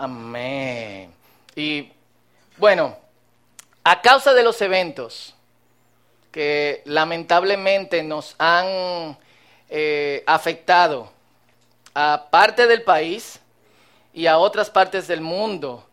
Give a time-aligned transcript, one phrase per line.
[0.00, 1.12] Amén.
[1.54, 1.92] Y
[2.56, 2.96] bueno,
[3.84, 5.34] a causa de los eventos
[6.32, 9.16] que lamentablemente nos han
[9.68, 11.12] eh, afectado
[11.94, 13.38] a parte del país
[14.12, 15.86] y a otras partes del mundo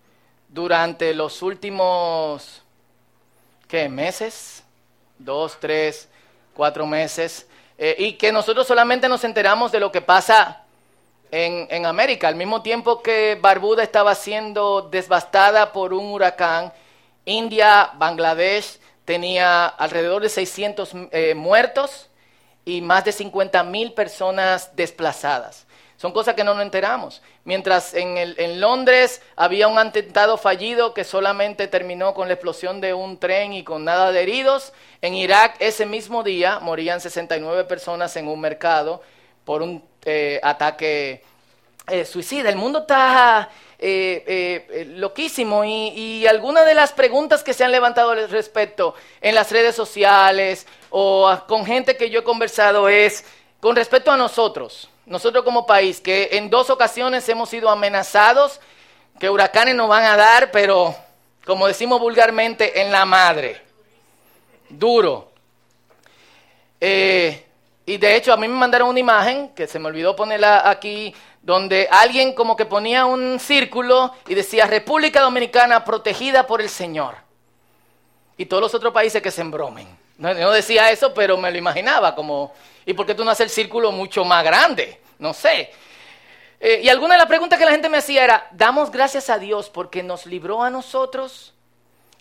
[0.50, 2.64] durante los últimos,
[3.68, 3.88] ¿qué?
[3.88, 4.64] ¿Meses?
[5.20, 6.10] Dos, tres,
[6.56, 7.46] cuatro meses.
[7.78, 10.64] Eh, y que nosotros solamente nos enteramos de lo que pasa
[11.32, 12.27] en, América.
[12.27, 16.73] Al mismo tiempo que Barbuda estaba siendo devastada por un huracán,
[17.26, 22.09] India, Bangladesh tenía alrededor de 600 eh, muertos
[22.66, 25.66] y más de 50 mil personas desplazadas.
[25.98, 27.22] Son cosas que no nos enteramos.
[27.44, 32.81] Mientras en, el, en, Londres había un atentado fallido que solamente terminó con la explosión
[32.81, 37.66] de un tren y con nada de heridos, en Irak ese mismo día morían 69
[37.66, 39.03] personas en un mercado
[39.45, 41.23] por un eh, ataque
[41.88, 42.50] eh, suicida.
[42.50, 48.12] El mundo está eh, loquísimo y, y algunas de las preguntas que se han levantado
[48.12, 53.25] al respecto en las redes sociales o con gente que yo he conversado es
[53.59, 58.59] con respecto a nosotros nosotros como país, que en dos ocasiones hemos sido amenazados,
[59.20, 60.95] que huracanes nos van a dar, pero
[61.45, 63.62] como decimos vulgarmente, en la madre.
[64.70, 65.31] Duro.
[66.80, 67.45] Eh,
[67.86, 71.14] y de hecho a mí me mandaron una imagen, que se me olvidó ponerla aquí,
[71.42, 77.16] donde alguien como que ponía un círculo y decía República Dominicana protegida por el Señor.
[78.38, 79.88] Y todos los otros países que se embromen.
[80.18, 82.54] No, decía eso, pero me lo imaginaba como
[82.86, 85.02] ¿Y por qué tú no haces el círculo mucho más grande?
[85.20, 85.72] No sé.
[86.59, 89.38] Eh, y alguna de las preguntas que la gente me hacía era, damos gracias a
[89.38, 91.54] Dios porque nos libró a nosotros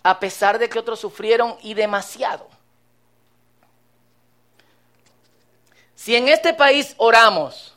[0.02, 2.48] a pesar de que otros sufrieron y demasiado.
[6.00, 7.76] Si en este país oramos,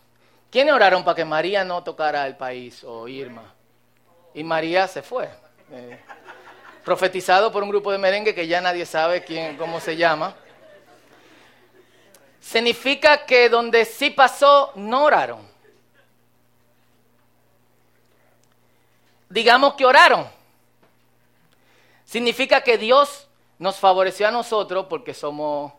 [0.50, 3.54] ¿quiénes oraron para que María no tocara el país o Irma?
[4.34, 5.30] Y María se fue.
[5.70, 6.00] Eh,
[6.86, 10.36] profetizado por un grupo de merengue que ya nadie sabe quién, cómo se llama
[12.40, 15.46] significa que donde sí pasó, no oraron.
[19.30, 20.30] Digamos que oraron.
[22.06, 23.28] Significa que Dios
[23.58, 25.74] nos favoreció a nosotros porque somos,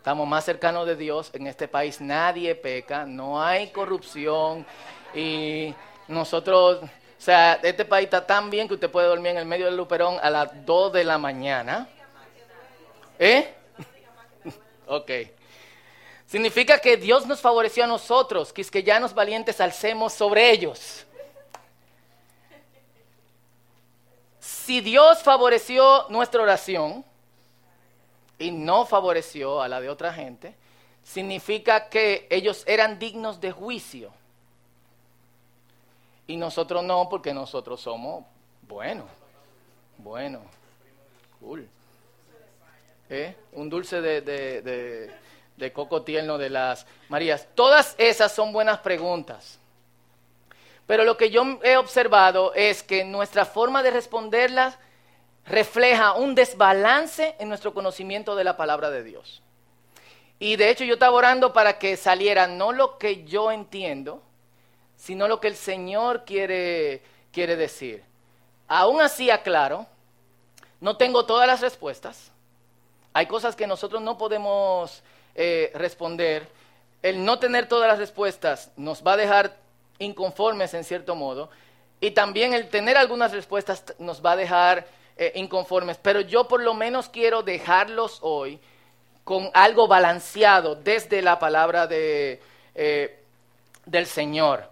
[0.00, 1.30] estamos más cercanos de Dios.
[1.34, 4.64] En este país nadie peca, no hay corrupción
[5.14, 5.74] y
[6.08, 6.88] nosotros, o
[7.18, 10.16] sea, este país está tan bien que usted puede dormir en el medio del luperón
[10.22, 11.86] a las 2 de la mañana.
[13.18, 13.52] ¿Eh?
[14.86, 15.10] ok.
[16.26, 20.50] Significa que Dios nos favoreció a nosotros, que es que ya nos valientes alcemos sobre
[20.50, 21.04] ellos.
[24.38, 27.04] Si Dios favoreció nuestra oración
[28.40, 30.56] y no favoreció a la de otra gente,
[31.04, 34.10] significa que ellos eran dignos de juicio.
[36.26, 38.24] Y nosotros no, porque nosotros somos
[38.62, 39.06] buenos.
[39.98, 40.40] Bueno,
[41.38, 41.68] cool.
[43.08, 43.36] ¿Eh?
[43.52, 45.12] Un dulce de, de
[45.60, 47.46] de Coco Tierno, de las Marías.
[47.54, 49.58] Todas esas son buenas preguntas.
[50.86, 54.76] Pero lo que yo he observado es que nuestra forma de responderlas
[55.50, 59.42] refleja un desbalance en nuestro conocimiento de la palabra de Dios.
[60.38, 64.22] Y de hecho yo estaba orando para que saliera no lo que yo entiendo,
[64.96, 67.02] sino lo que el Señor quiere,
[67.32, 68.02] quiere decir.
[68.68, 69.86] Aún así aclaro,
[70.80, 72.30] no tengo todas las respuestas.
[73.12, 75.02] Hay cosas que nosotros no podemos
[75.34, 76.48] eh, responder,
[77.02, 79.56] el no tener todas las respuestas nos va a dejar
[79.98, 81.50] inconformes en cierto modo,
[82.00, 84.86] y también el tener algunas respuestas nos va a dejar
[85.22, 88.58] eh, inconformes, pero yo por lo menos quiero dejarlos hoy
[89.22, 92.40] con algo balanceado desde la palabra de,
[92.74, 93.22] eh,
[93.84, 94.66] del Señor.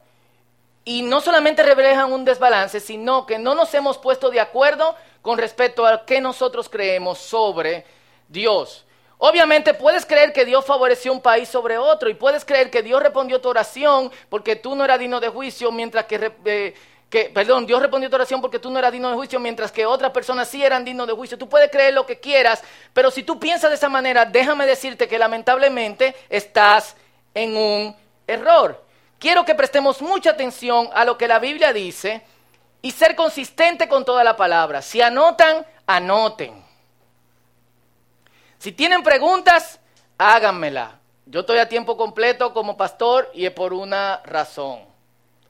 [0.87, 5.37] Y no solamente reflejan un desbalance, sino que no nos hemos puesto de acuerdo con
[5.37, 7.85] respecto a qué nosotros creemos sobre
[8.27, 8.87] Dios.
[9.19, 13.03] Obviamente puedes creer que Dios favoreció un país sobre otro y puedes creer que Dios
[13.03, 16.75] respondió tu oración porque tú no eras digno de juicio, mientras que, eh,
[17.11, 19.87] que, perdón, Dios respondió tu oración porque tú no eras digno de juicio, mientras que
[19.87, 21.39] otras personas sí eran dignos de juicio.
[21.39, 22.63] Tú puedes creer lo que quieras,
[22.93, 26.97] pero si tú piensas de esa manera, déjame decirte que lamentablemente estás
[27.33, 27.97] en un
[28.27, 28.85] error.
[29.19, 32.23] Quiero que prestemos mucha atención a lo que la Biblia dice
[32.83, 34.83] y ser consistente con toda la palabra.
[34.83, 36.63] Si anotan, anoten.
[38.59, 39.81] Si tienen preguntas,
[40.19, 40.99] háganmela.
[41.25, 44.88] Yo estoy a tiempo completo como pastor y es por una razón.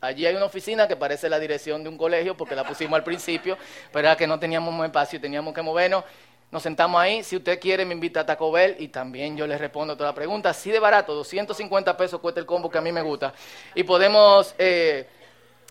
[0.00, 3.04] Allí hay una oficina que parece la dirección de un colegio porque la pusimos al
[3.04, 3.58] principio,
[3.92, 6.04] pero era que no teníamos un espacio y teníamos que movernos.
[6.50, 7.22] Nos sentamos ahí.
[7.24, 10.10] Si usted quiere, me invita a Taco Bell y también yo le respondo a todas
[10.10, 10.56] las preguntas.
[10.56, 13.34] Así de barato, 250 pesos cuesta el combo que a mí me gusta.
[13.74, 15.06] Y podemos eh,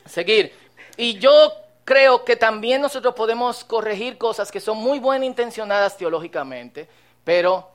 [0.06, 0.54] seguir.
[0.98, 1.54] Y yo
[1.84, 6.88] creo que también nosotros podemos corregir cosas que son muy buenas intencionadas teológicamente,
[7.24, 7.72] pero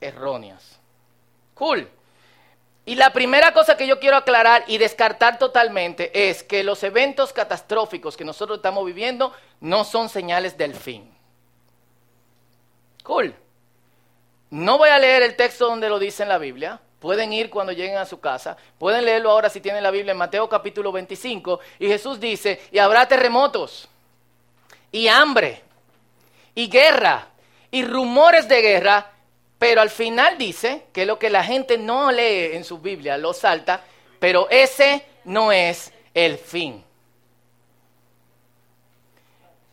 [0.00, 0.78] erróneas.
[1.54, 1.88] Cool.
[2.86, 7.32] Y la primera cosa que yo quiero aclarar y descartar totalmente es que los eventos
[7.32, 11.10] catastróficos que nosotros estamos viviendo no son señales del fin.
[13.02, 13.34] Cool.
[14.50, 16.78] No voy a leer el texto donde lo dice en la Biblia.
[17.00, 18.56] Pueden ir cuando lleguen a su casa.
[18.78, 21.60] Pueden leerlo ahora si tienen la Biblia en Mateo capítulo 25.
[21.78, 23.88] Y Jesús dice, y habrá terremotos,
[24.92, 25.62] y hambre,
[26.54, 27.28] y guerra,
[27.70, 29.13] y rumores de guerra
[29.64, 33.32] pero al final dice que lo que la gente no lee en su Biblia lo
[33.32, 33.82] salta,
[34.18, 36.84] pero ese no es el fin.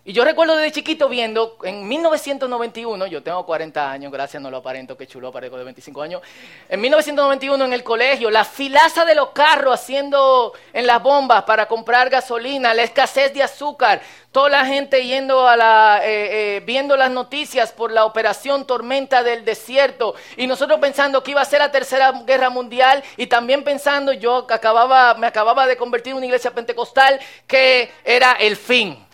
[0.03, 4.57] Y yo recuerdo desde chiquito viendo, en 1991, yo tengo 40 años, gracias, no lo
[4.57, 6.23] aparento, que chulo, aparezco de 25 años.
[6.69, 11.67] En 1991 en el colegio, la filaza de los carros haciendo en las bombas para
[11.67, 14.01] comprar gasolina, la escasez de azúcar,
[14.31, 19.21] toda la gente yendo a la, eh, eh, viendo las noticias por la operación Tormenta
[19.21, 23.63] del Desierto, y nosotros pensando que iba a ser la tercera guerra mundial, y también
[23.63, 29.10] pensando, yo acababa, me acababa de convertir en una iglesia pentecostal, que era el fin.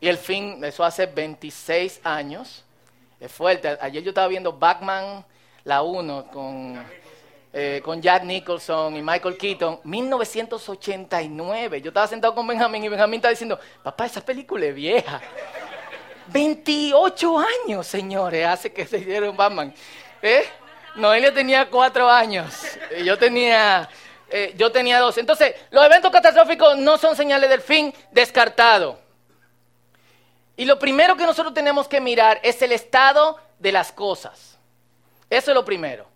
[0.00, 2.64] Y el fin, eso hace 26 años.
[3.20, 3.76] Es fuerte.
[3.80, 5.24] Ayer yo estaba viendo Batman,
[5.64, 6.82] la 1, con,
[7.52, 11.82] eh, con Jack Nicholson y Michael Keaton, 1989.
[11.82, 15.20] Yo estaba sentado con Benjamín y Benjamín estaba diciendo, papá, esa película es vieja.
[16.28, 19.74] 28 años, señores, hace que se hicieron Batman.
[20.22, 20.44] ¿Eh?
[20.94, 22.54] Noelia tenía 4 años.
[22.98, 23.86] Y yo tenía,
[24.30, 25.20] eh, yo tenía 12.
[25.20, 29.09] Entonces, los eventos catastróficos no son señales del fin descartado.
[30.60, 34.58] Y lo primero que nosotros tenemos que mirar es el estado de las cosas.
[35.30, 36.06] Eso es lo primero.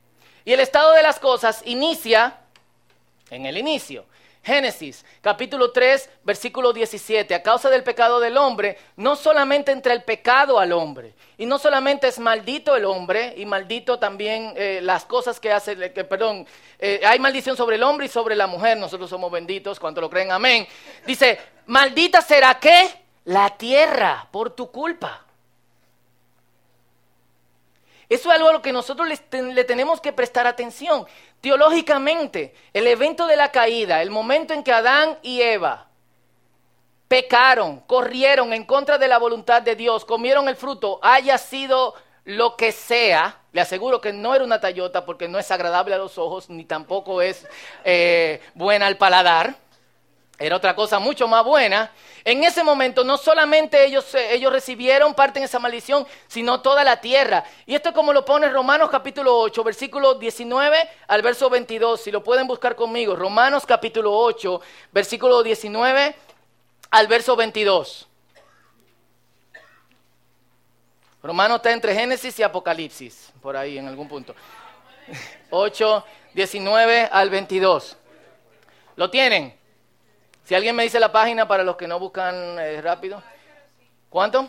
[0.45, 2.37] Y el estado de las cosas inicia
[3.31, 4.05] en el inicio.
[4.43, 7.35] Génesis, capítulo 3, versículo 17.
[7.35, 11.59] A causa del pecado del hombre, no solamente entra el pecado al hombre, y no
[11.59, 16.47] solamente es maldito el hombre, y maldito también eh, las cosas que hace, que, perdón,
[16.79, 20.11] eh, hay maldición sobre el hombre y sobre la mujer, nosotros somos benditos, cuando lo
[20.11, 20.69] creen, amén.
[21.07, 23.04] Dice, maldita será qué?
[23.25, 25.25] La tierra por tu culpa.
[28.09, 31.07] Eso es algo a lo que nosotros le, tenemos que prestar atención.
[31.41, 35.89] Teológicamente, el evento de la caída, el momento en que Adán y Eva
[37.09, 41.95] pecaron, corrieron en contra de la voluntad de Dios, comieron el fruto, haya sido
[42.25, 45.99] lo que sea, le aseguro que no era una tallota porque no es agradable a
[45.99, 47.47] los ojos, ni tampoco es
[47.85, 49.57] eh, buena al paladar
[50.39, 51.93] era otra cosa mucho más buena.
[52.25, 56.83] En ese momento no solamente ellos, eh, ellos recibieron parte en esa maldición, sino toda
[56.83, 57.45] la tierra.
[57.67, 62.01] Y esto es como lo pone Romanos capítulo 8, versículo 19 al verso 22.
[62.01, 64.61] Si lo pueden buscar conmigo, Romanos capítulo 8,
[64.91, 66.17] versículo 19
[66.91, 68.09] al verso 22.
[71.23, 74.35] Romanos está entre Génesis y Apocalipsis, por ahí en algún punto.
[75.51, 76.05] 8,
[76.35, 77.97] 19 al 22.
[78.97, 79.64] ¿Lo tienen?
[80.45, 83.23] Si alguien me dice la página para los que no buscan eh, rápido.
[84.11, 84.49] ¿Cuánto?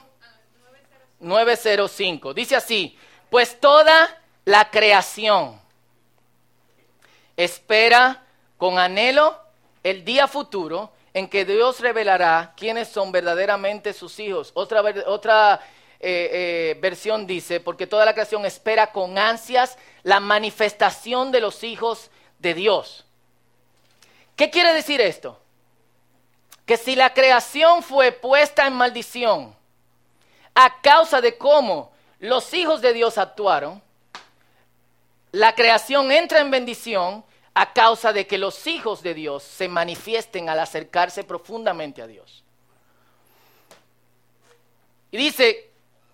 [1.21, 2.33] 905.
[2.33, 2.97] Dice así,
[3.29, 5.59] pues toda la creación
[7.37, 8.23] espera
[8.57, 9.39] con anhelo
[9.83, 14.51] el día futuro en que Dios revelará quiénes son verdaderamente sus hijos.
[14.53, 15.61] Otra, otra
[16.01, 21.63] eh, eh, versión dice, porque toda la creación espera con ansias la manifestación de los
[21.63, 23.05] hijos de Dios.
[24.35, 25.39] ¿Qué quiere decir esto?
[26.65, 29.55] Que si la creación fue puesta en maldición
[30.53, 33.81] a causa de cómo los hijos de Dios actuaron,
[35.31, 40.49] la creación entra en bendición a causa de que los hijos de Dios se manifiesten
[40.49, 42.43] al acercarse profundamente a Dios.
[45.11, 45.71] Y dice,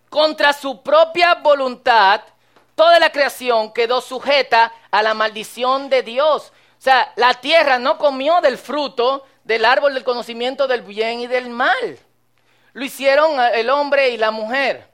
[0.10, 2.22] contra su propia voluntad,
[2.76, 6.52] toda la creación quedó sujeta a la maldición de Dios.
[6.78, 11.28] O sea, la tierra no comió del fruto del árbol del conocimiento del bien y
[11.28, 11.98] del mal.
[12.74, 14.88] Lo hicieron el hombre y la mujer.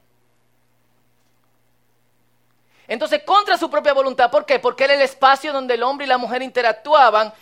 [2.86, 4.30] Entonces, contra su propia voluntad.
[4.30, 4.58] ¿Por qué?
[4.58, 7.32] Porque era el espacio donde el hombre y la mujer interactuaban.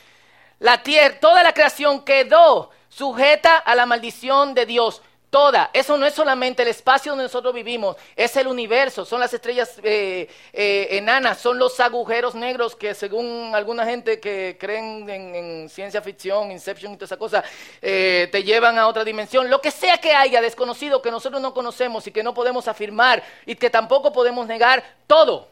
[0.59, 5.71] La tierra, toda la creación quedó sujeta a la maldición de Dios toda.
[5.73, 9.79] Eso no es solamente el espacio donde nosotros vivimos, es el universo, son las estrellas
[9.83, 16.01] eh, eh, enanas, son los agujeros negros que según alguna gente que creen en, ciencia
[16.01, 17.45] ficción, Inception y toda esa cosa,
[17.83, 19.51] eh, te llevan a otra dimensión.
[19.51, 23.23] Lo que sea que haya desconocido que nosotros no conocemos y que no podemos afirmar
[23.45, 25.49] y que tampoco podemos negar, todo.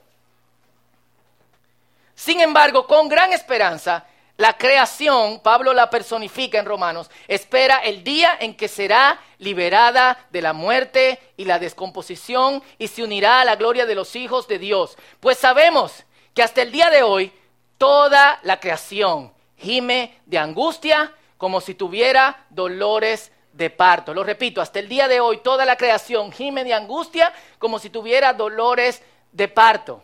[2.15, 8.37] Sin embargo, con gran esperanza, la creación, Pablo la personifica en Romanos, espera el día
[8.41, 13.55] en que será liberada de la muerte y la descomposición y se unirá a la
[13.55, 14.97] gloria de los hijos de Dios.
[15.21, 17.33] Pues sabemos que hasta el día de hoy
[17.79, 24.13] toda la creación gime de angustia como si tuviera dolores de parto.
[24.13, 27.89] Lo repito, hasta el día de hoy toda la creación gime de angustia como si
[27.89, 29.01] tuviera dolores
[29.31, 30.03] de parto.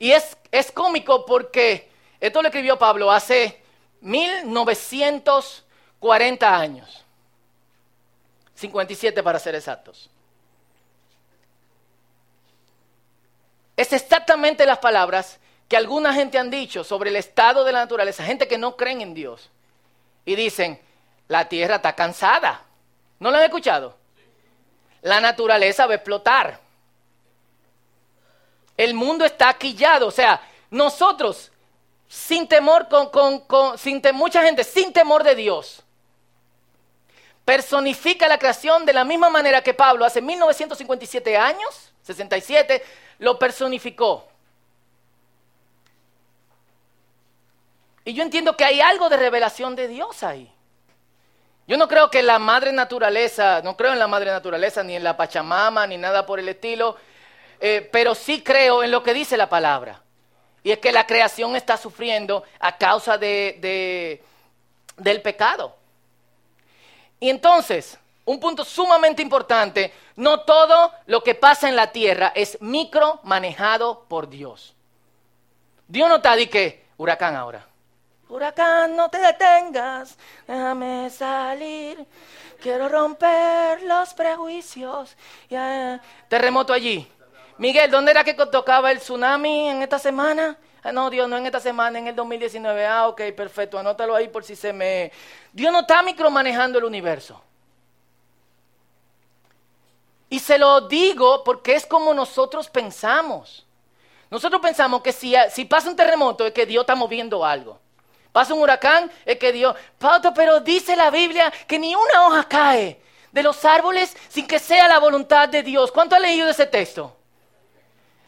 [0.00, 1.89] Y es, es cómico porque
[2.20, 3.62] esto lo escribió Pablo hace
[4.02, 7.04] 1940 años.
[8.54, 10.10] 57 para ser exactos.
[13.76, 18.24] Es exactamente las palabras que alguna gente han dicho sobre el estado de la naturaleza,
[18.24, 19.48] gente que no creen en Dios.
[20.26, 20.78] Y dicen,
[21.28, 22.64] la tierra está cansada.
[23.20, 23.96] ¿No lo han escuchado?
[25.00, 26.60] La naturaleza va a explotar.
[28.76, 30.08] El mundo está quillado.
[30.08, 31.50] O sea, nosotros
[32.10, 35.84] sin temor, con, sin mucha gente sin temor de Dios,
[37.44, 42.82] personifica la creación de la misma manera que Pablo hace 1957 años, 67,
[43.20, 44.26] lo personificó.
[48.04, 50.52] Y yo entiendo que hay algo de revelación de Dios ahí.
[51.68, 55.04] Yo no creo que la madre naturaleza, no creo en la madre naturaleza, ni en
[55.04, 56.96] la Pachamama, ni nada por el estilo,
[57.60, 60.02] eh, pero sí creo en lo que dice la palabra.
[60.62, 64.22] Y es que la creación está sufriendo a causa de,
[64.96, 65.74] del pecado.
[67.18, 72.60] Y entonces, un punto sumamente importante, no todo lo que pasa en la tierra es
[72.60, 74.74] micromanejado por Dios.
[75.88, 77.66] Dios no está de que huracán ahora.
[78.28, 82.06] Huracán, no te detengas, déjame salir.
[82.60, 85.16] Quiero romper los prejuicios.
[86.28, 87.10] Terremoto allí.
[87.60, 90.56] Miguel, ¿dónde era que tocaba el tsunami en esta semana?
[90.82, 92.86] Ah, no, Dios, no en esta semana, en el 2019.
[92.86, 95.12] Ah, ok, perfecto, anótalo ahí por si se me...
[95.52, 97.38] Dios no está micromanejando el universo.
[100.30, 103.66] Y se lo digo porque es como nosotros pensamos.
[104.30, 105.34] Nosotros pensamos que si,
[105.66, 107.78] pasa un terremoto es que Dios está moviendo algo.
[108.32, 109.76] Pasa un huracán es que Dios...
[109.98, 114.58] Pauto, pero dice la Biblia que ni una hoja cae de los árboles sin que
[114.58, 115.92] sea la voluntad de Dios.
[115.92, 117.18] ¿Cuánto ha leído ese texto?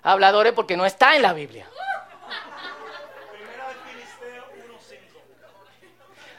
[0.02, 1.68] Habladores porque no está en la Biblia.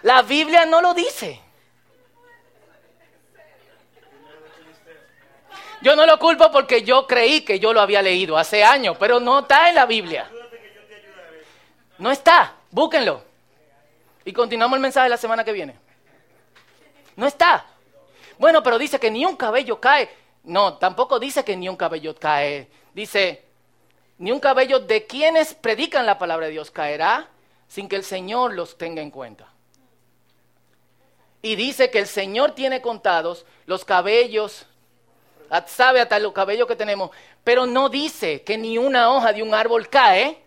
[0.03, 1.39] La Biblia no lo dice.
[5.81, 9.19] Yo no lo culpo porque yo creí que yo lo había leído hace años, pero
[9.19, 10.29] no está en la Biblia.
[11.97, 13.23] No está, búsquenlo.
[14.25, 15.75] Y continuamos el mensaje la semana que viene.
[17.15, 17.65] No está.
[18.37, 20.09] Bueno, pero dice que ni un cabello cae.
[20.43, 22.69] No, tampoco dice que ni un cabello cae.
[22.93, 23.43] Dice,
[24.17, 27.27] ni un cabello de quienes predican la palabra de Dios caerá
[27.67, 29.47] sin que el Señor los tenga en cuenta.
[31.41, 34.65] Y dice que el Señor tiene contados los cabellos,
[35.67, 37.11] sabe hasta los cabellos que tenemos,
[37.43, 40.41] pero no dice que ni una hoja de un árbol cae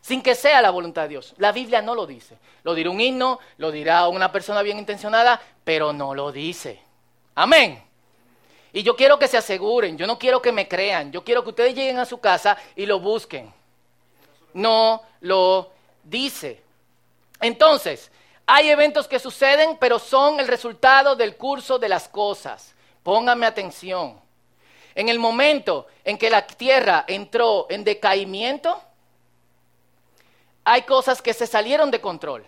[0.00, 1.34] sin que sea la voluntad de Dios.
[1.38, 2.36] La Biblia no lo dice.
[2.62, 6.80] Lo dirá un himno, lo dirá una persona bien intencionada, pero no lo dice.
[7.34, 7.82] Amén.
[8.74, 11.50] Y yo quiero que se aseguren, yo no quiero que me crean, yo quiero que
[11.50, 13.54] ustedes lleguen a su casa y lo busquen.
[14.52, 15.70] No lo
[16.02, 16.60] dice.
[17.40, 18.10] Entonces,
[18.46, 22.74] hay eventos que suceden, pero son el resultado del curso de las cosas.
[23.04, 24.20] Pónganme atención.
[24.96, 28.82] En el momento en que la tierra entró en decaimiento,
[30.64, 32.44] hay cosas que se salieron de control.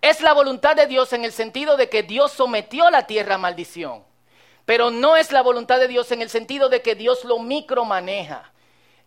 [0.00, 3.34] Es la voluntad de Dios en el sentido de que Dios sometió a la tierra
[3.34, 4.13] a maldición.
[4.64, 8.50] Pero no es la voluntad de Dios en el sentido de que Dios lo micromaneja.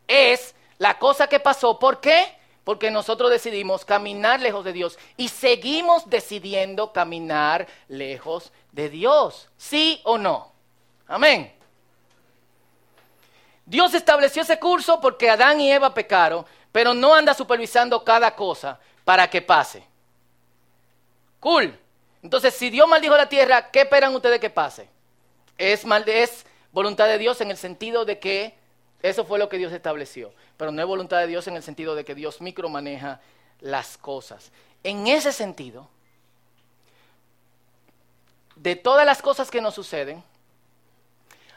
[0.08, 1.80] Es la cosa que pasó.
[1.80, 2.38] ¿Por qué?
[2.64, 9.50] Porque nosotros decidimos caminar lejos de Dios y seguimos decidiendo caminar lejos de Dios.
[9.58, 10.52] ¿Sí o no?
[11.08, 11.54] Amén.
[13.66, 18.80] Dios estableció ese curso porque Adán y Eva pecaron, pero no anda supervisando cada cosa
[19.04, 19.84] para que pase.
[21.40, 21.78] Cool.
[22.22, 24.90] Entonces, si Dios maldijo la tierra, ¿qué esperan ustedes que pase?
[25.58, 28.56] Es, mal, es voluntad de Dios en el sentido de que
[29.02, 31.96] eso fue lo que Dios estableció, pero no es voluntad de Dios en el sentido
[31.96, 33.22] de que Dios micromaneja
[33.60, 34.52] las cosas.
[34.84, 35.88] En ese sentido,
[38.56, 40.24] de todas las cosas que nos suceden,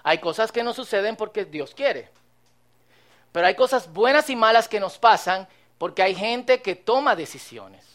[0.02, 2.08] hay cosas que nos suceden porque Dios quiere.
[3.32, 7.89] Pero hay cosas buenas y malas que nos pasan porque hay gente que toma decisiones.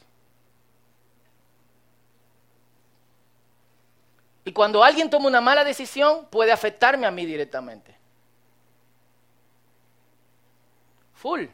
[4.46, 7.96] Y cuando alguien toma una mala decisión, puede afectarme a mí directamente.
[11.16, 11.46] Full.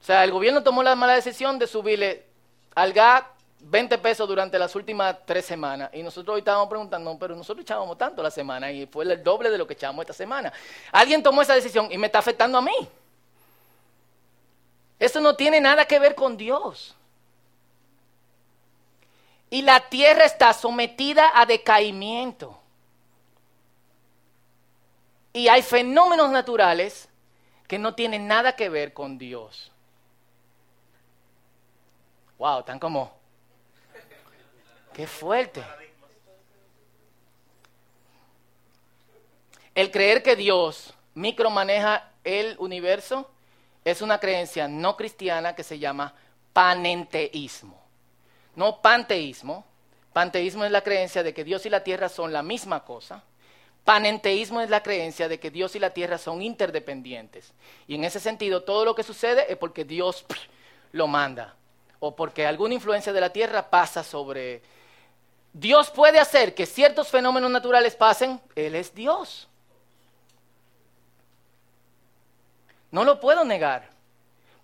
[0.00, 2.26] sea, el gobierno tomó la mala decisión de subirle
[2.74, 3.24] al gas
[3.60, 5.88] 20 pesos durante las últimas tres semanas.
[5.94, 9.50] Y nosotros hoy estábamos preguntando, pero nosotros echábamos tanto la semana y fue el doble
[9.50, 10.52] de lo que echamos esta semana.
[10.92, 12.88] Alguien tomó esa decisión y me está afectando a mí.
[14.98, 16.95] Eso no tiene nada que ver con Dios.
[19.50, 22.58] Y la tierra está sometida a decaimiento.
[25.32, 27.08] Y hay fenómenos naturales
[27.68, 29.70] que no tienen nada que ver con Dios.
[32.38, 33.14] Wow, están como...
[34.92, 35.62] Qué fuerte.
[39.74, 43.30] El creer que Dios micromaneja el universo
[43.84, 46.14] es una creencia no cristiana que se llama
[46.52, 47.85] panenteísmo.
[48.56, 49.64] No panteísmo.
[50.12, 53.22] Panteísmo es la creencia de que Dios y la tierra son la misma cosa.
[53.84, 57.52] Panenteísmo es la creencia de que Dios y la tierra son interdependientes.
[57.86, 60.24] Y en ese sentido, todo lo que sucede es porque Dios
[60.92, 61.54] lo manda.
[62.00, 64.62] O porque alguna influencia de la tierra pasa sobre...
[65.52, 68.40] Dios puede hacer que ciertos fenómenos naturales pasen.
[68.54, 69.48] Él es Dios.
[72.90, 73.95] No lo puedo negar.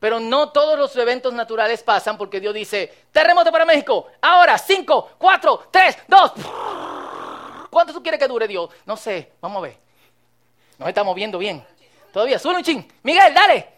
[0.02, 5.10] Pero no todos los eventos naturales pasan porque Dios dice, terremoto para México, ahora, cinco,
[5.16, 6.32] cuatro, tres, dos.
[7.70, 8.68] ¿Cuánto tú quieres que dure Dios?
[8.84, 9.76] No sé, vamos a ver.
[10.76, 11.64] Nos estamos viendo bien.
[12.12, 12.84] Todavía, sube un ching.
[13.04, 13.68] Miguel, dale.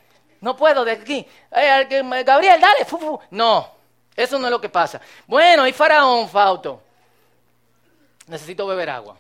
[0.41, 1.29] No puedo de aquí.
[1.51, 1.87] Eh,
[2.25, 2.87] Gabriel, dale.
[3.29, 3.71] No,
[4.17, 5.03] eso no es lo que pasa.
[5.27, 6.81] Bueno, y Faraón, Fauto.
[8.29, 9.19] Necesito beber agua.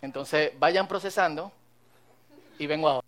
[0.00, 1.50] Entonces, vayan procesando
[2.56, 3.05] y vengo ahora.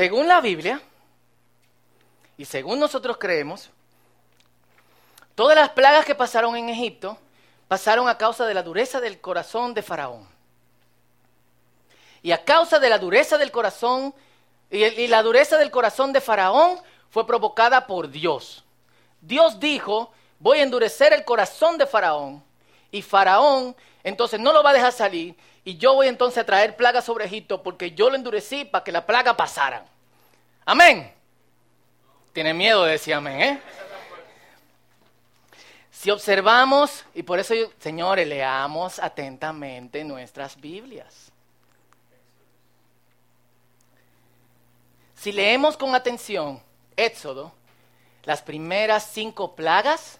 [0.00, 0.80] Según la Biblia,
[2.38, 3.68] y según nosotros creemos,
[5.34, 7.18] todas las plagas que pasaron en Egipto
[7.68, 10.26] pasaron a causa de la dureza del corazón de Faraón.
[12.22, 14.14] Y a causa de la dureza del corazón,
[14.70, 18.64] y, la dureza del corazón de Faraón fue provocada por Dios.
[19.20, 22.42] Dios dijo, voy a endurecer el corazón de Faraón,
[22.90, 26.76] y Faraón entonces no lo va a dejar salir, y yo voy entonces a traer
[26.76, 29.84] plagas sobre Egipto porque yo lo endurecí para que la plaga pasara.
[30.64, 31.12] Amén.
[32.32, 33.62] Tiene miedo de decir amén, ¿eh?
[35.90, 41.30] Si observamos, y por eso, señores, leamos atentamente nuestras Biblias.
[45.14, 46.62] Si leemos con atención
[46.96, 47.52] Éxodo,
[48.24, 50.18] las primeras cinco plagas,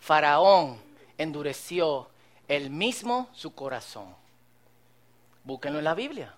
[0.00, 0.80] Faraón
[1.22, 2.08] endureció
[2.48, 4.14] el mismo su corazón.
[5.44, 6.34] Búsquenlo en la Biblia.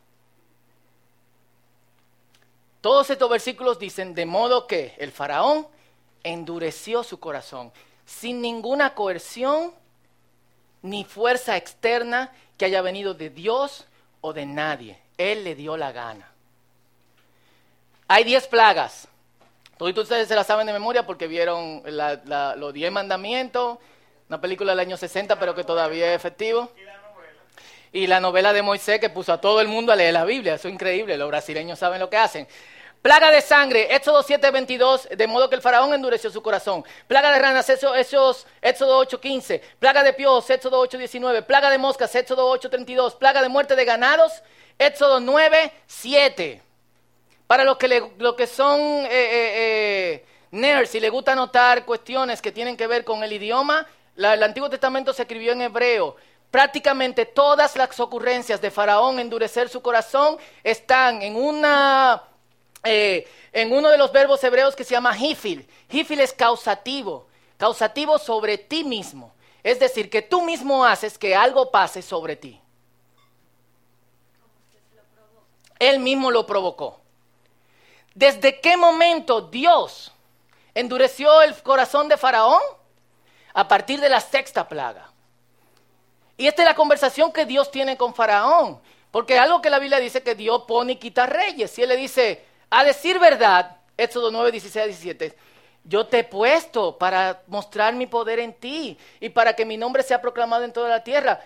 [2.80, 5.66] Todos estos versículos dicen, de modo que el faraón
[6.22, 7.72] endureció su corazón,
[8.04, 9.72] sin ninguna coerción
[10.82, 13.86] ni fuerza externa que haya venido de Dios
[14.20, 14.98] o de nadie.
[15.16, 16.30] Él le dio la gana.
[18.06, 19.08] Hay diez plagas.
[19.78, 23.78] Todos ustedes se las saben de memoria porque vieron los diez mandamientos,
[24.28, 26.70] una película del año 60, pero que todavía es efectivo
[27.94, 30.54] y la novela de Moisés que puso a todo el mundo a leer la Biblia.
[30.54, 32.46] Eso es increíble, los brasileños saben lo que hacen.
[33.00, 36.84] Plaga de sangre, Éxodo 7:22, de modo que el faraón endureció su corazón.
[37.06, 37.94] Plaga de ranas, Éxodo
[38.98, 39.60] 8:15.
[39.78, 41.42] Plaga de piojos, Éxodo 8:19.
[41.42, 43.14] Plaga de moscas, Éxodo 8:32.
[43.14, 44.42] Plaga de muerte de ganados,
[44.76, 46.62] Éxodo 9:7.
[47.46, 52.50] Para los que, que son eh, eh, eh, nerds y les gusta anotar cuestiones que
[52.50, 56.16] tienen que ver con el idioma, el Antiguo Testamento se escribió en hebreo
[56.54, 62.22] prácticamente todas las ocurrencias de Faraón endurecer su corazón están en una
[62.84, 65.66] eh, en uno de los verbos hebreos que se llama hifil.
[65.90, 69.34] Hifil es causativo, causativo sobre ti mismo.
[69.64, 72.60] Es decir, que tú mismo haces que algo pase sobre ti.
[75.80, 77.00] Él mismo lo provocó.
[78.14, 80.12] ¿Desde qué momento Dios
[80.72, 82.62] endureció el corazón de Faraón?
[83.54, 85.10] A partir de la sexta plaga.
[86.36, 88.80] Y esta es la conversación que Dios tiene con Faraón.
[89.10, 91.78] Porque algo que la Biblia dice que Dios pone y quita reyes.
[91.78, 95.36] Y él le dice, a decir verdad, Éxodo 9, 16 17,
[95.84, 100.02] yo te he puesto para mostrar mi poder en ti y para que mi nombre
[100.02, 101.40] sea proclamado en toda la tierra.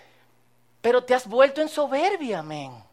[0.81, 2.83] Pero te has vuelto en soberbia, amén.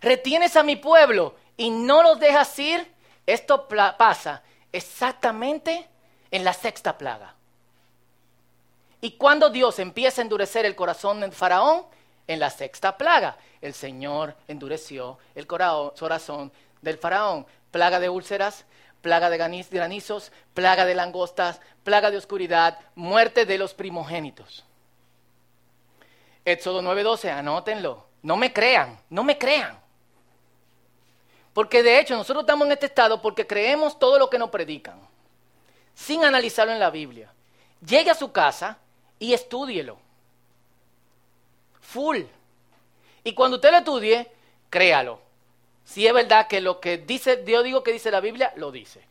[0.00, 2.94] Retienes a mi pueblo y no los dejas ir.
[3.26, 3.66] Esto
[3.98, 4.42] pasa
[4.72, 5.88] exactamente
[6.30, 7.34] en la sexta plaga.
[9.00, 11.86] ¿Y cuando Dios empieza a endurecer el corazón del faraón?
[12.26, 13.36] En la sexta plaga.
[13.60, 16.52] El Señor endureció el corazón
[16.82, 17.46] del faraón.
[17.70, 18.66] plaga de úlceras,
[19.00, 24.64] plaga de granizos, plaga de langostas, plaga de oscuridad, muerte de los primogénitos.
[26.44, 28.06] Éxodo 9:12, anótenlo.
[28.22, 29.79] No me crean, no me crean.
[31.52, 35.00] Porque de hecho nosotros estamos en este estado porque creemos todo lo que nos predican,
[35.94, 37.32] sin analizarlo en la Biblia.
[37.84, 38.78] Llegue a su casa
[39.18, 39.98] y estúdielo.
[41.80, 42.20] Full.
[43.24, 44.30] Y cuando usted lo estudie,
[44.68, 45.20] créalo.
[45.84, 49.04] Si es verdad que lo que dice, yo digo que dice la Biblia, lo dice.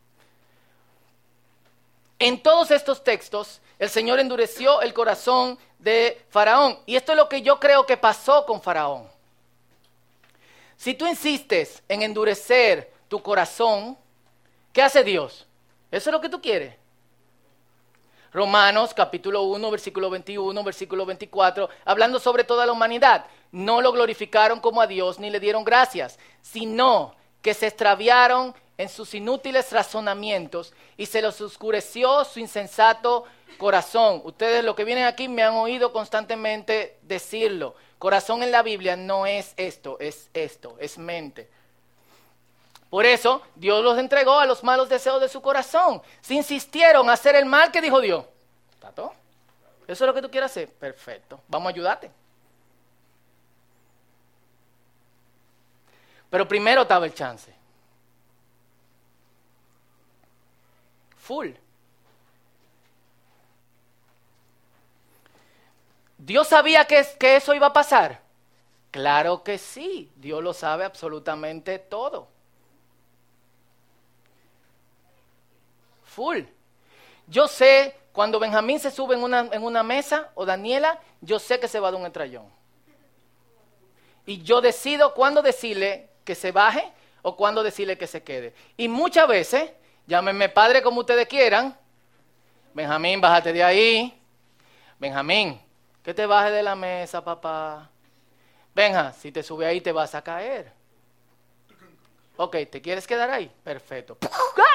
[2.19, 6.79] En todos estos textos, el Señor endureció el corazón de Faraón.
[6.85, 9.09] Y esto es lo que yo creo que pasó con Faraón.
[10.79, 13.97] Si tú insistes en endurecer tu corazón,
[14.71, 15.45] ¿qué hace Dios?
[15.91, 16.73] ¿Eso es lo que tú quieres?
[18.31, 23.25] Romanos capítulo 1, versículo 21, versículo 24, hablando sobre toda la humanidad.
[23.51, 28.87] No lo glorificaron como a Dios ni le dieron gracias, sino que se extraviaron en
[28.87, 33.25] sus inútiles razonamientos y se los oscureció su insensato
[33.57, 34.21] corazón.
[34.23, 37.75] Ustedes lo que vienen aquí me han oído constantemente decirlo.
[37.99, 41.49] Corazón en la Biblia no es esto, es esto, es mente.
[42.89, 46.01] Por eso Dios los entregó a los malos deseos de su corazón.
[46.21, 48.25] Si insistieron a hacer el mal, ¿qué dijo Dios?
[48.73, 49.13] ¿Está todo?
[49.85, 50.71] ¿Eso es lo que tú quieres hacer?
[50.71, 51.41] Perfecto.
[51.49, 52.11] Vamos a ayudarte.
[56.29, 57.53] Pero primero estaba el chance.
[61.17, 61.49] Full.
[66.19, 67.03] ¿Dios sabía que,
[67.35, 68.21] eso iba a pasar?
[68.91, 72.27] Claro que sí, Dios lo sabe absolutamente todo.
[76.03, 76.41] Full.
[77.25, 81.59] Yo sé, cuando Benjamín se sube en una, en una mesa, o Daniela, yo sé
[81.59, 82.45] que se va dar un estrellón.
[84.27, 86.91] Y yo decido cuándo decirle que se baje
[87.23, 88.53] o cuándo decirle que se quede.
[88.77, 89.71] Y muchas veces
[90.09, 91.77] Llámenme padre como ustedes quieran.
[92.73, 94.19] Benjamín, bájate de ahí.
[94.97, 95.61] Benjamín,
[96.03, 97.89] que te baje de la mesa, papá.
[98.73, 100.71] Benja, si te sube ahí te vas a caer.
[102.37, 103.51] Ok, ¿te quieres quedar ahí?
[103.63, 104.17] Perfecto.
[104.21, 104.65] ¡Ah!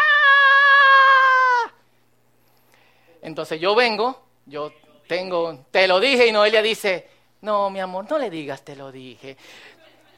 [3.23, 4.73] Entonces yo vengo, yo
[5.09, 7.09] tengo, te lo dije y Noelia dice,
[7.41, 9.37] no, mi amor, no le digas te lo dije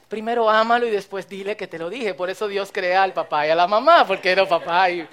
[0.08, 2.14] primero ámalo y después dile que te lo dije.
[2.14, 4.90] Por eso Dios crea al papá y a la mamá, porque era papá.
[4.90, 5.06] Y...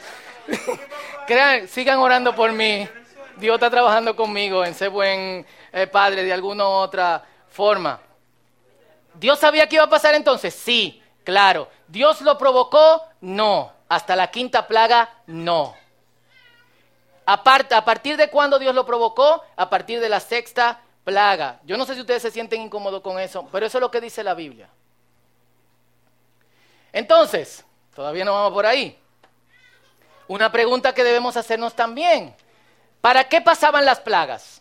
[1.28, 2.88] Crean, sigan orando por mí.
[3.38, 8.00] Dios está trabajando conmigo en ser buen eh, padre de alguna otra forma.
[9.16, 10.54] ¿Dios sabía que iba a pasar entonces?
[10.54, 11.68] Sí, claro.
[11.88, 13.04] ¿Dios lo provocó?
[13.22, 13.74] No.
[13.90, 15.76] Hasta la quinta plaga, no.
[17.26, 19.44] Aparte, ¿A partir de cuándo Dios lo provocó?
[19.56, 21.60] A partir de la sexta plaga.
[21.64, 24.02] Yo no sé si ustedes se sienten incómodos con eso, pero eso es lo que
[24.02, 24.70] dice la Biblia.
[26.92, 28.98] Entonces, todavía no vamos por ahí.
[30.28, 32.36] Una pregunta que debemos hacernos también.
[33.02, 34.53] ¿Para qué pasaban las plagas?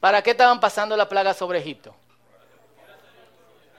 [0.00, 1.94] ¿Para qué estaban pasando las plagas sobre Egipto?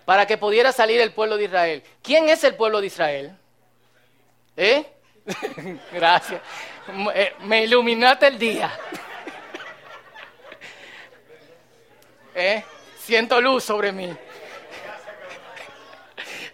[0.05, 1.83] Para que pudiera salir el pueblo de Israel.
[2.01, 3.37] ¿Quién es el pueblo de Israel?
[4.55, 4.85] ¿Eh?
[5.91, 6.41] Gracias.
[7.13, 8.71] Eh, me iluminaste el día.
[12.35, 12.63] ¿Eh?
[12.99, 14.15] Siento luz sobre mí.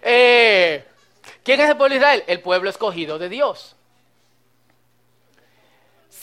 [0.06, 0.84] Eh,
[1.46, 2.24] ¿Quién es el pueblo de Israel?
[2.28, 3.78] El pueblo escogido de Dios.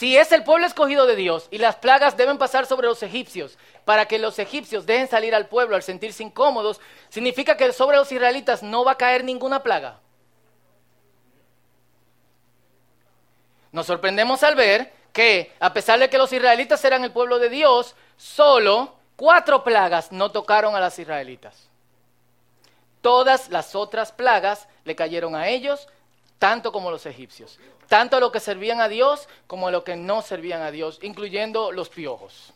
[0.01, 3.59] Si es el pueblo escogido de Dios y las plagas deben pasar sobre los egipcios
[3.85, 8.11] para que los egipcios dejen salir al pueblo al sentirse incómodos, significa que sobre los
[8.11, 10.01] israelitas no va a caer ninguna plaga.
[13.73, 17.51] Nos sorprendemos al ver que, a pesar de que los israelitas eran el pueblo de
[17.51, 21.69] Dios, solo cuatro plagas no tocaron a las israelitas.
[23.03, 25.89] Todas las otras plagas le cayeron a ellos,
[26.41, 30.63] tanto como los egipcios, tanto los que servían a Dios como los que no servían
[30.63, 32.55] a Dios, incluyendo los piojos.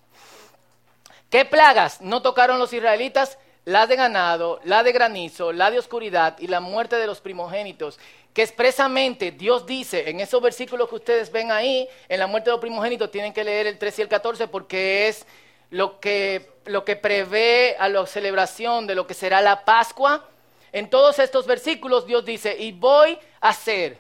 [1.29, 3.39] ¿Qué plagas no tocaron los israelitas?
[3.67, 7.99] La de ganado, la de granizo, la de oscuridad y la muerte de los primogénitos,
[8.33, 12.53] que expresamente Dios dice en esos versículos que ustedes ven ahí, en la muerte de
[12.53, 15.27] los primogénitos, tienen que leer el 13 y el 14 porque es
[15.69, 20.27] lo que, lo que prevé a la celebración de lo que será la Pascua
[20.75, 23.97] en todos estos versículos Dios dice, y voy a hacer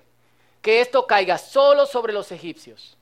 [0.60, 2.96] que esto caiga solo sobre los egipcios.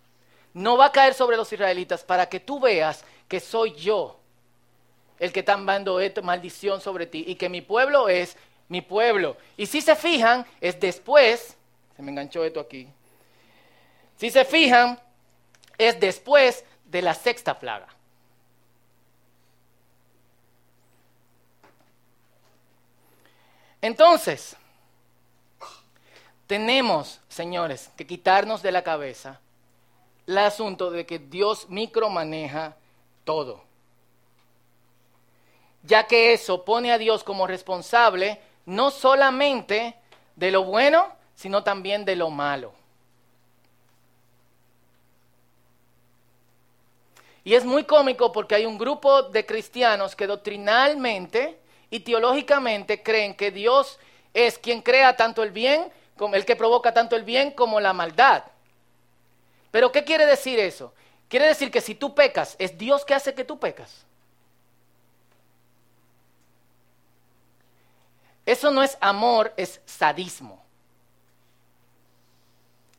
[0.53, 4.19] No va a caer sobre los israelitas para que tú veas que soy yo
[5.19, 8.37] el que está dando esta maldición sobre ti y que mi pueblo es
[8.69, 9.39] mi pueblo.
[9.57, 11.57] Y si se fijan, es después,
[11.97, 12.87] se me enganchó esto aquí,
[14.19, 15.01] si se fijan,
[15.79, 17.89] es después de la sexta plaga.
[23.83, 24.57] Entonces,
[26.47, 29.41] tenemos, señores, que quitarnos de la cabeza
[30.27, 32.77] el asunto de que Dios micromaneja
[33.25, 33.65] todo.
[35.83, 39.97] Ya que eso pone a Dios como responsable no solamente
[40.37, 42.73] de lo bueno, sino también de lo malo.
[47.43, 51.59] Y es muy cómico porque hay un grupo de cristianos que doctrinalmente
[51.93, 53.99] y teológicamente creen que Dios
[54.33, 57.93] es quien crea tanto el bien, como el que provoca tanto el bien como la
[57.93, 58.45] maldad.
[59.71, 60.95] Pero ¿qué quiere decir eso?
[61.29, 64.07] Quiere decir que si tú pecas, es Dios que hace que tú pecas.
[68.47, 70.65] Eso no es amor, es sadismo.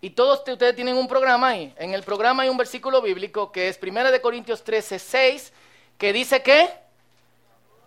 [0.01, 1.73] Y todos ustedes tienen un programa ahí.
[1.77, 5.51] En el programa hay un versículo bíblico que es 1 de Corintios 13, 6,
[5.97, 6.82] que dice que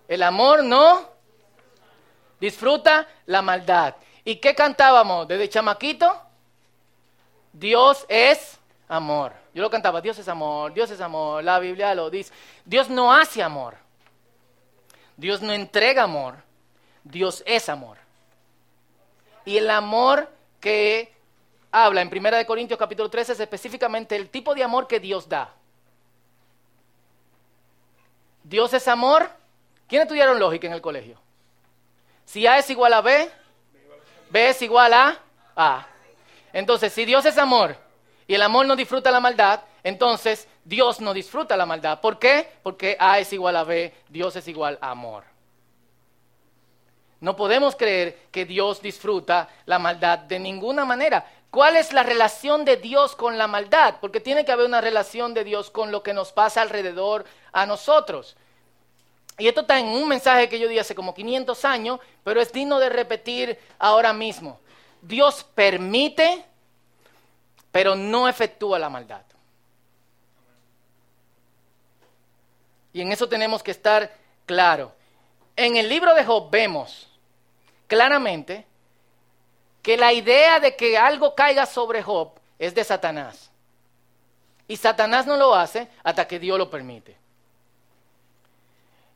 [0.09, 1.09] el amor no
[2.41, 3.95] disfruta la maldad.
[4.25, 6.21] ¿Y qué cantábamos desde chamaquito?
[7.53, 9.33] Dios es amor.
[9.55, 12.33] Yo lo cantaba, Dios es amor, Dios es amor, la Biblia lo dice.
[12.65, 13.77] Dios no hace amor.
[15.17, 16.37] Dios no entrega amor.
[17.03, 17.99] Dios es amor.
[19.45, 21.15] Y el amor que
[21.71, 25.55] habla en 1 Corintios capítulo 13 es específicamente el tipo de amor que Dios da.
[28.43, 29.31] Dios es amor.
[29.89, 31.19] ¿Quién estudiaron lógica en el colegio?
[32.25, 33.31] Si A es igual a B,
[34.31, 35.19] B es igual a
[35.55, 35.87] A.
[36.53, 37.77] Entonces, si Dios es amor
[38.27, 42.01] y el amor no disfruta la maldad, entonces Dios no disfruta la maldad.
[42.01, 42.49] ¿Por qué?
[42.63, 45.25] Porque A es igual a B, Dios es igual a amor.
[47.21, 51.25] No podemos creer que Dios disfruta la maldad de ninguna manera.
[51.51, 53.97] ¿Cuál es la relación de Dios con la maldad?
[54.01, 57.65] Porque tiene que haber una relación de Dios con lo que nos pasa alrededor a
[57.65, 58.37] nosotros.
[59.39, 62.53] Y esto está en un mensaje que yo di hace como 500 años, pero es
[62.53, 64.59] digno de repetir ahora mismo.
[65.03, 66.45] Dios permite,
[67.71, 69.23] pero no efectúa la maldad.
[72.95, 74.11] Y en eso tenemos que estar
[74.47, 74.91] claro.
[75.55, 77.07] En el libro de Job vemos
[77.87, 78.65] claramente
[79.83, 83.51] que la idea de que algo caiga sobre Job es de Satanás.
[84.67, 87.17] Y Satanás no lo hace hasta que Dios lo permite.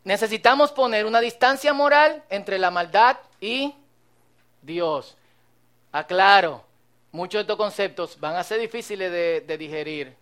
[0.04, 3.74] Necesitamos poner una distancia moral entre la maldad y
[4.62, 5.16] Dios.
[5.92, 6.64] Aclaro,
[7.12, 10.16] muchos de estos conceptos van a ser difíciles de, de digerir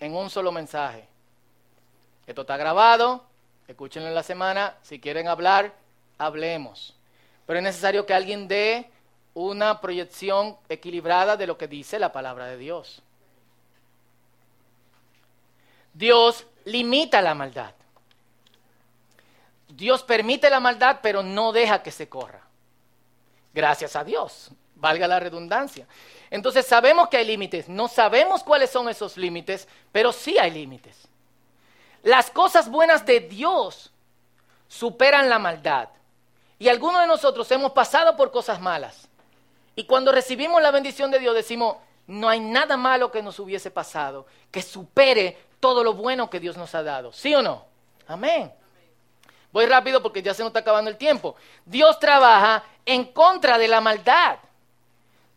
[0.00, 1.06] en un solo mensaje.
[2.26, 3.24] Esto está grabado,
[3.68, 5.72] escúchenlo en la semana, si quieren hablar,
[6.18, 6.96] hablemos.
[7.46, 8.90] Pero es necesario que alguien dé
[9.34, 13.02] una proyección equilibrada de lo que dice la palabra de Dios.
[15.94, 17.74] Dios limita la maldad.
[19.76, 22.42] Dios permite la maldad, pero no deja que se corra.
[23.54, 25.86] Gracias a Dios, valga la redundancia.
[26.30, 31.08] Entonces sabemos que hay límites, no sabemos cuáles son esos límites, pero sí hay límites.
[32.02, 33.92] Las cosas buenas de Dios
[34.68, 35.88] superan la maldad.
[36.58, 39.08] Y algunos de nosotros hemos pasado por cosas malas.
[39.74, 43.70] Y cuando recibimos la bendición de Dios decimos, no hay nada malo que nos hubiese
[43.70, 47.12] pasado que supere todo lo bueno que Dios nos ha dado.
[47.12, 47.64] ¿Sí o no?
[48.06, 48.52] Amén.
[49.52, 51.36] Voy rápido porque ya se nos está acabando el tiempo.
[51.64, 54.38] Dios trabaja en contra de la maldad.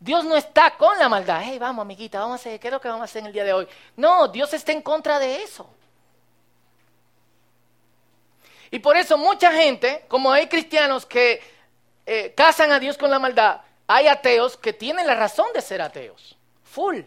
[0.00, 1.42] Dios no está con la maldad.
[1.44, 3.32] Hey, vamos, amiguita, vamos a hacer, ¿qué es lo que vamos a hacer en el
[3.32, 3.68] día de hoy?
[3.96, 5.68] No, Dios está en contra de eso.
[8.70, 11.40] Y por eso mucha gente, como hay cristianos que
[12.04, 15.80] eh, casan a Dios con la maldad, hay ateos que tienen la razón de ser
[15.80, 16.36] ateos.
[16.64, 17.00] Full.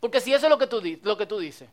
[0.00, 1.68] Porque si eso es lo que tú, lo que tú dices.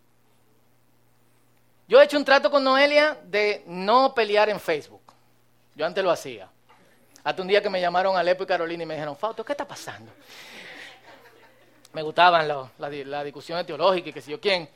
[1.88, 5.02] Yo he hecho un trato con Noelia de no pelear en Facebook.
[5.76, 6.50] Yo antes lo hacía.
[7.24, 9.68] Hasta un día que me llamaron Alepo y Carolina y me dijeron, Fausto, ¿qué está
[9.68, 10.12] pasando?
[11.94, 14.70] Me gustaban las la, discusiones teológicas y que sé yo quién.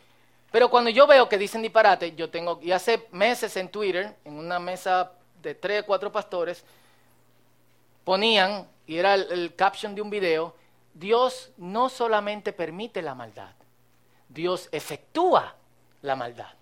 [0.52, 4.34] Pero cuando yo veo que dicen disparate, yo tengo, y hace meses en Twitter, en
[4.34, 6.64] una mesa de tres cuatro pastores,
[8.04, 10.56] ponían, y era el, caption de un video,
[10.94, 13.54] Dios no solamente permite la maldad,
[14.28, 15.56] Dios efectúa
[16.02, 16.61] la maldad.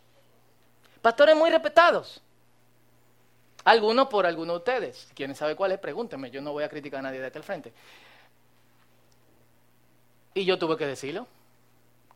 [1.01, 2.21] Pastores muy respetados.
[3.63, 5.09] Algunos por algunos de ustedes.
[5.13, 6.31] Quienes sabe cuál es, pregúntenme.
[6.31, 7.73] Yo no voy a criticar a nadie de este frente.
[10.33, 11.27] Y yo tuve que decirlo.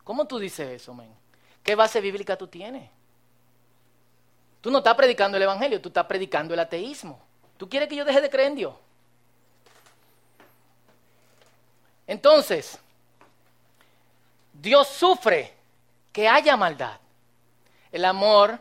[0.04, 1.14] ¿Cómo tú dices eso, men?
[1.64, 2.90] ¿Qué base bíblica tú tienes?
[4.62, 7.22] Tú no estás predicando el Evangelio, tú estás predicando el ateísmo.
[7.58, 8.76] ¿Tú quieres que yo deje de creer en Dios?
[12.08, 12.80] Entonces,
[14.54, 15.54] Dios sufre
[16.12, 17.00] que haya maldad.
[17.92, 18.60] El amor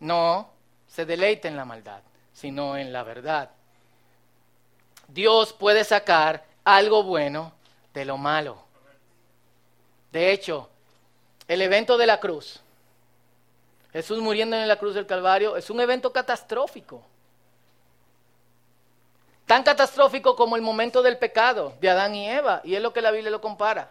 [0.00, 0.50] no
[0.88, 2.00] se deleita en la maldad,
[2.32, 3.50] sino en la verdad.
[5.08, 7.52] Dios puede sacar algo bueno
[7.94, 8.58] de lo malo.
[10.12, 10.68] De hecho,
[11.46, 12.60] el evento de la cruz,
[13.92, 17.02] Jesús muriendo en la cruz del Calvario, es un evento catastrófico.
[19.46, 23.02] Tan catastrófico como el momento del pecado de Adán y Eva, y es lo que
[23.02, 23.90] la Biblia lo compara.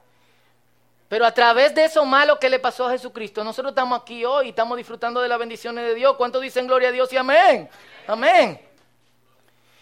[1.10, 4.46] Pero a través de eso malo que le pasó a Jesucristo, nosotros estamos aquí hoy
[4.46, 6.16] y estamos disfrutando de las bendiciones de Dios.
[6.16, 7.68] ¿Cuántos dicen gloria a Dios y amén?
[8.08, 8.62] Amén.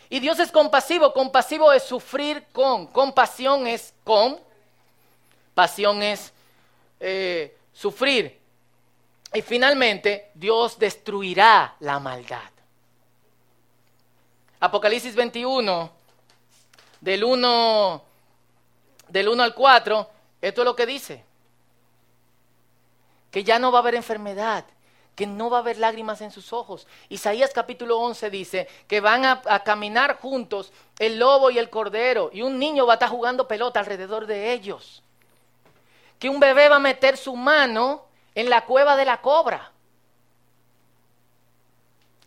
[0.10, 1.12] Y Dios es compasivo.
[1.12, 2.88] Compasivo es sufrir con.
[2.88, 4.40] Compasión es con.
[5.54, 6.32] Pasión es
[7.02, 8.40] eh, sufrir.
[9.34, 12.52] Y finalmente, Dios destruirá la maldad.
[14.62, 15.92] Apocalipsis 21,
[17.02, 18.04] del 1,
[19.10, 20.10] del 1 al 4,
[20.42, 21.24] esto es lo que dice.
[23.32, 24.66] Que ya no va a haber enfermedad,
[25.16, 26.88] que no va a haber lágrimas en sus ojos.
[27.10, 32.42] Isaías capítulo 11 dice que van a, caminar juntos el lobo y el cordero y
[32.44, 35.04] un niño va a estar jugando pelota alrededor de ellos.
[36.20, 39.72] Que un bebé va a meter su mano en la cueva de la cobra.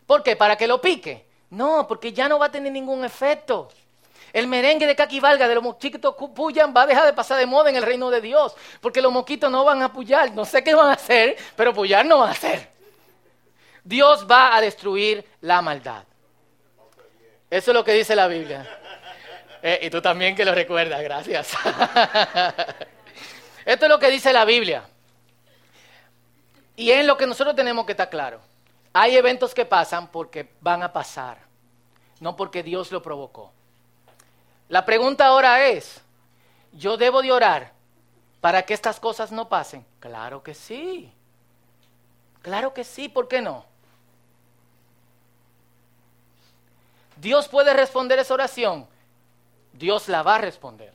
[0.06, 0.34] ¿Por qué?
[0.34, 1.24] ¿Para que lo pique?
[1.50, 3.68] No, porque ya no va a tener ningún efecto.
[4.32, 7.70] El merengue de caquivalga de los mosquitos pullan va a dejar de pasar de moda
[7.70, 10.32] en el reino de Dios, porque los mosquitos no van a pullar.
[10.32, 12.68] No sé qué van a hacer, pero pullar no van a hacer.
[13.82, 16.04] Dios va a destruir la maldad.
[17.50, 18.78] Eso es lo que dice la Biblia.
[19.62, 21.52] Eh, y tú también que lo recuerdas, gracias.
[23.64, 24.84] Esto es lo que dice la Biblia.
[26.76, 28.40] Y es lo que nosotros tenemos que estar claro.
[28.92, 31.38] Hay eventos que pasan porque van a pasar,
[32.20, 33.52] no porque Dios lo provocó.
[34.70, 36.00] La pregunta ahora es,
[36.72, 37.72] ¿yo debo de orar
[38.40, 39.84] para que estas cosas no pasen?
[39.98, 41.12] Claro que sí.
[42.40, 43.64] Claro que sí, ¿por qué no?
[47.16, 48.86] Dios puede responder esa oración.
[49.72, 50.94] Dios la va a responder.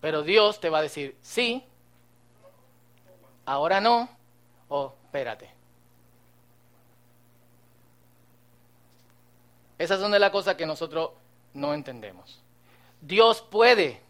[0.00, 1.64] Pero Dios te va a decir, sí,
[3.46, 4.08] ahora no,
[4.68, 5.48] o espérate.
[9.78, 11.10] Esas son de las cosas que nosotros
[11.54, 12.40] no entendemos.
[13.00, 14.00] Dios puede,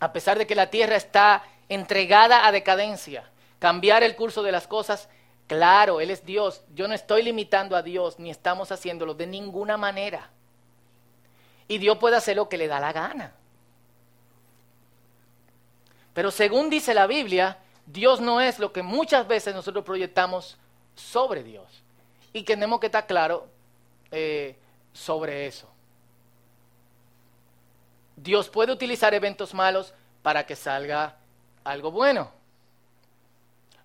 [0.00, 4.66] a pesar de que la tierra está entregada a decadencia, cambiar el curso de las
[4.66, 5.08] cosas
[5.46, 6.62] Claro, Él es Dios.
[6.74, 10.30] Yo no estoy limitando a Dios, ni estamos haciéndolo de ninguna manera.
[11.68, 13.32] Y Dios puede hacer lo que le da la gana.
[16.14, 20.56] Pero según dice la Biblia, Dios no es lo que muchas veces nosotros proyectamos
[20.94, 21.66] sobre Dios.
[22.32, 23.46] Y tenemos que estar claro
[24.10, 24.56] eh,
[24.92, 25.68] sobre eso.
[28.16, 31.16] Dios puede utilizar eventos malos para que salga
[31.62, 32.30] algo bueno.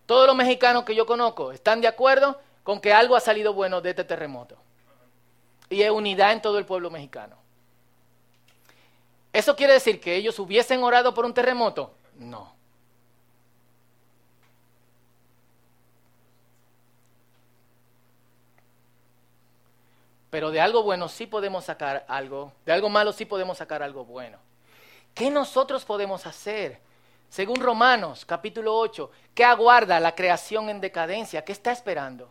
[0.05, 3.81] Todos los mexicanos que yo conozco están de acuerdo con que algo ha salido bueno
[3.81, 4.57] de este terremoto.
[5.69, 7.37] Y hay unidad en todo el pueblo mexicano.
[9.33, 11.93] ¿Eso quiere decir que ellos hubiesen orado por un terremoto?
[12.15, 12.53] No.
[20.31, 24.05] Pero de algo bueno sí podemos sacar algo, de algo malo sí podemos sacar algo
[24.05, 24.39] bueno.
[25.13, 26.79] ¿Qué nosotros podemos hacer?
[27.29, 31.43] Según Romanos capítulo 8, ¿qué aguarda la creación en decadencia?
[31.43, 32.29] ¿Qué está esperando?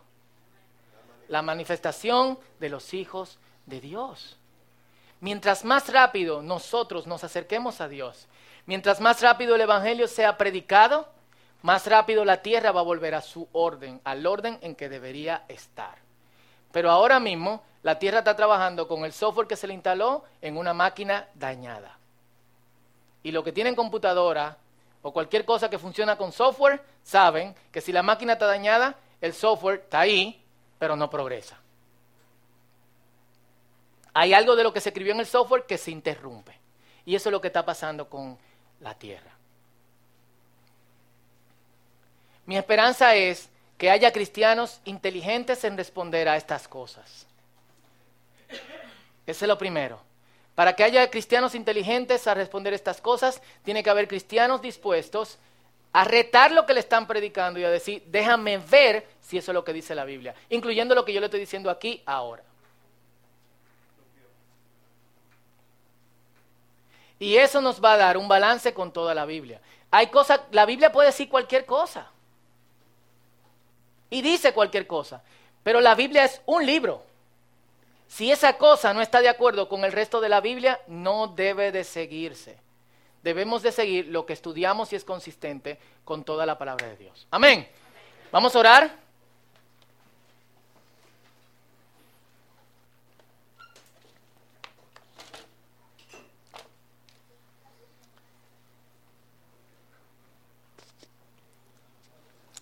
[1.28, 4.38] La manifestación de los hijos de Dios.
[5.20, 8.28] Mientras más rápido nosotros nos acerquemos a Dios,
[8.64, 11.06] mientras más rápido el Evangelio sea predicado,
[11.60, 15.44] más rápido la tierra va a volver a su orden, al orden en que debería
[15.48, 16.09] estar.
[16.72, 20.56] Pero ahora mismo la tierra está trabajando con el software que se le instaló en
[20.56, 21.98] una máquina dañada.
[23.22, 24.56] Y lo que tienen computadora
[25.02, 29.32] o cualquier cosa que funciona con software, saben que si la máquina está dañada, el
[29.32, 30.42] software está ahí,
[30.78, 31.58] pero no progresa.
[34.12, 36.58] Hay algo de lo que se escribió en el software que se interrumpe.
[37.04, 38.36] Y eso es lo que está pasando con
[38.80, 39.30] la Tierra.
[42.46, 43.48] Mi esperanza es
[43.80, 47.26] que haya cristianos inteligentes en responder a estas cosas.
[49.26, 49.98] Ese es lo primero.
[50.54, 55.38] Para que haya cristianos inteligentes a responder estas cosas, tiene que haber cristianos dispuestos
[55.94, 59.54] a retar lo que le están predicando y a decir, déjame ver si eso es
[59.54, 62.42] lo que dice la Biblia, incluyendo lo que yo le estoy diciendo aquí ahora.
[67.18, 69.58] Y eso nos va a dar un balance con toda la Biblia.
[69.90, 72.10] Hay cosas, la Biblia puede decir cualquier cosa.
[74.10, 75.22] Y dice cualquier cosa.
[75.62, 77.02] Pero la Biblia es un libro.
[78.08, 81.70] Si esa cosa no está de acuerdo con el resto de la Biblia, no debe
[81.70, 82.58] de seguirse.
[83.22, 87.26] Debemos de seguir lo que estudiamos y es consistente con toda la palabra de Dios.
[87.30, 87.68] Amén.
[88.32, 89.09] Vamos a orar.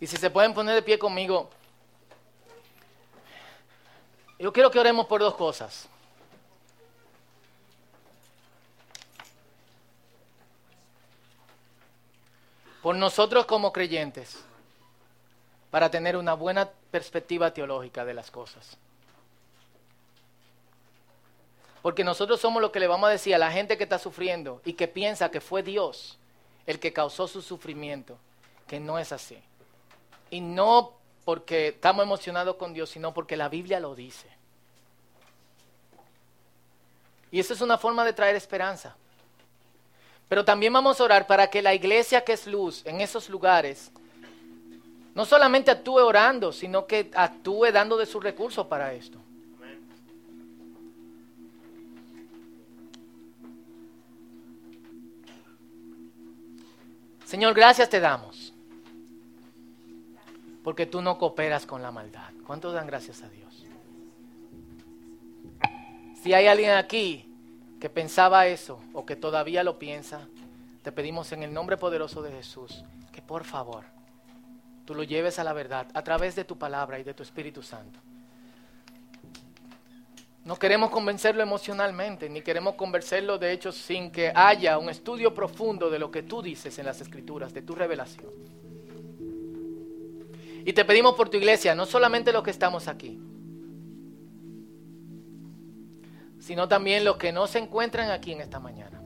[0.00, 1.50] Y si se pueden poner de pie conmigo,
[4.38, 5.88] yo quiero que oremos por dos cosas.
[12.82, 14.38] Por nosotros como creyentes,
[15.70, 18.76] para tener una buena perspectiva teológica de las cosas.
[21.82, 24.60] Porque nosotros somos lo que le vamos a decir a la gente que está sufriendo
[24.64, 26.18] y que piensa que fue Dios
[26.66, 28.16] el que causó su sufrimiento,
[28.66, 29.42] que no es así.
[30.30, 30.92] Y no
[31.24, 34.28] porque estamos emocionados con Dios, sino porque la Biblia lo dice.
[37.30, 38.96] Y eso es una forma de traer esperanza.
[40.28, 43.90] Pero también vamos a orar para que la iglesia que es luz en esos lugares
[45.14, 49.18] no solamente actúe orando, sino que actúe dando de sus recursos para esto.
[57.24, 58.47] Señor, gracias te damos.
[60.68, 62.30] Porque tú no cooperas con la maldad.
[62.46, 63.64] ¿Cuántos dan gracias a Dios?
[66.22, 67.26] Si hay alguien aquí
[67.80, 70.28] que pensaba eso o que todavía lo piensa,
[70.82, 73.84] te pedimos en el nombre poderoso de Jesús que por favor
[74.84, 77.62] tú lo lleves a la verdad a través de tu palabra y de tu Espíritu
[77.62, 77.98] Santo.
[80.44, 85.88] No queremos convencerlo emocionalmente, ni queremos convencerlo de hecho sin que haya un estudio profundo
[85.88, 88.57] de lo que tú dices en las escrituras, de tu revelación.
[90.68, 93.18] Y te pedimos por tu iglesia, no solamente los que estamos aquí,
[96.38, 99.02] sino también los que no se encuentran aquí en esta mañana.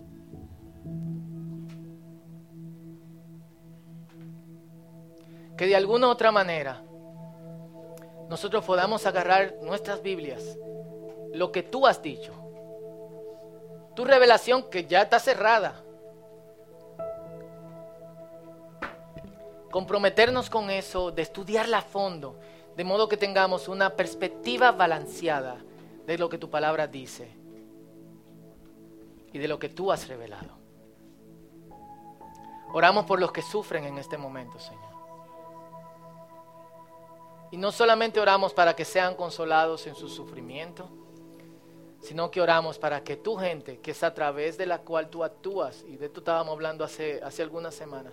[5.57, 6.83] Que de alguna u otra manera
[8.29, 10.59] nosotros podamos agarrar nuestras Biblias
[11.33, 12.33] lo que tú has dicho.
[13.95, 15.82] Tu revelación que ya está cerrada.
[19.73, 22.39] Comprometernos con eso, de estudiarla a fondo,
[22.77, 25.57] de modo que tengamos una perspectiva balanceada
[26.07, 27.31] de lo que tu palabra dice
[29.33, 30.51] y de lo que tú has revelado.
[32.75, 34.93] Oramos por los que sufren en este momento, Señor.
[37.51, 40.91] Y no solamente oramos para que sean consolados en su sufrimiento,
[42.03, 45.25] sino que oramos para que tu gente, que es a través de la cual tú
[45.25, 48.13] actúas, y de esto estábamos hablando hace, hace algunas semanas,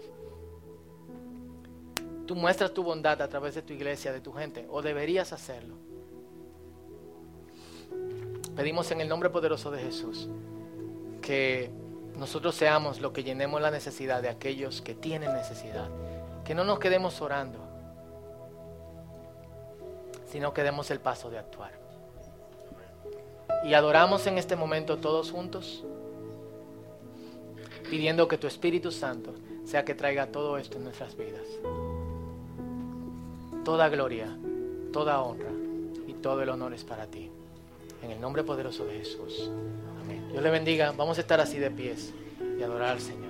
[2.30, 5.74] tú muestras tu bondad a través de tu iglesia, de tu gente, o deberías hacerlo.
[8.56, 10.30] Pedimos en el nombre poderoso de Jesús
[11.24, 11.72] que
[12.20, 15.90] nosotros seamos lo que llenemos la necesidad de aquellos que tienen necesidad.
[16.46, 17.58] Que no nos quedemos orando,
[20.28, 21.72] sino que demos el paso de actuar
[23.66, 25.84] y adoramos en este momento todos juntos,
[27.90, 29.34] pidiendo que tu Espíritu Santo
[29.66, 31.48] sea que traiga todo esto en nuestras vidas.
[33.64, 34.38] Toda gloria,
[34.92, 35.52] toda honra
[36.08, 37.30] y todo el honor es para ti.
[38.02, 39.52] En el nombre poderoso de Jesús.
[40.02, 40.30] Amén.
[40.32, 40.94] Dios le bendiga.
[40.94, 42.14] Vamos a estar así de pies
[42.58, 43.29] y adorar al Señor.